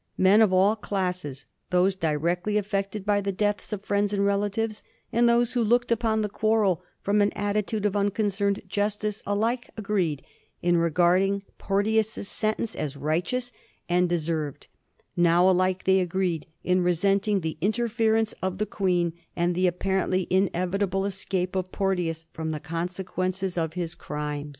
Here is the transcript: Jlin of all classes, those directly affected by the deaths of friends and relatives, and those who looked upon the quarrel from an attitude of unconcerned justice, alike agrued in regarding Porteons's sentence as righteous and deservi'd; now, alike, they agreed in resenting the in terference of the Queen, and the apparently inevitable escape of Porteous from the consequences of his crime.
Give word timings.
Jlin 0.19 0.41
of 0.41 0.51
all 0.51 0.75
classes, 0.75 1.45
those 1.69 1.93
directly 1.93 2.57
affected 2.57 3.05
by 3.05 3.21
the 3.21 3.31
deaths 3.31 3.71
of 3.71 3.85
friends 3.85 4.13
and 4.13 4.25
relatives, 4.25 4.81
and 5.13 5.29
those 5.29 5.53
who 5.53 5.63
looked 5.63 5.91
upon 5.91 6.21
the 6.23 6.27
quarrel 6.27 6.81
from 7.03 7.21
an 7.21 7.31
attitude 7.33 7.85
of 7.85 7.95
unconcerned 7.95 8.63
justice, 8.67 9.21
alike 9.27 9.69
agrued 9.77 10.23
in 10.59 10.77
regarding 10.77 11.43
Porteons's 11.59 12.27
sentence 12.27 12.75
as 12.75 12.97
righteous 12.97 13.51
and 13.87 14.09
deservi'd; 14.09 14.65
now, 15.15 15.47
alike, 15.47 15.83
they 15.83 15.99
agreed 15.99 16.47
in 16.63 16.81
resenting 16.81 17.41
the 17.41 17.59
in 17.61 17.71
terference 17.71 18.33
of 18.41 18.57
the 18.57 18.65
Queen, 18.65 19.13
and 19.35 19.53
the 19.53 19.67
apparently 19.67 20.25
inevitable 20.31 21.05
escape 21.05 21.55
of 21.55 21.71
Porteous 21.71 22.25
from 22.33 22.49
the 22.49 22.59
consequences 22.59 23.55
of 23.55 23.73
his 23.73 23.93
crime. 23.93 24.49